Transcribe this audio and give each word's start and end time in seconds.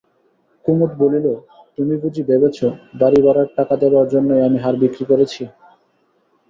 কুমুদ 0.65 0.91
বলিল, 1.01 1.25
তুমি 1.75 1.93
বুঝি 2.03 2.21
ভেবেছ 2.29 2.57
বাড়িভাড়ার 3.01 3.49
টাকা 3.57 3.73
দেবার 3.81 4.05
জন্যই 4.13 4.45
আমি 4.47 4.57
হার 4.63 4.75
বিক্রি 4.81 5.03
করেছি? 5.11 5.41